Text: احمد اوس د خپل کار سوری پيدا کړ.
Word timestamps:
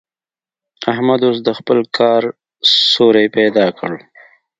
احمد 0.91 1.21
اوس 1.27 1.37
د 1.47 1.49
خپل 1.59 1.79
کار 1.97 2.21
سوری 2.91 3.27
پيدا 3.37 3.67
کړ. 3.79 3.91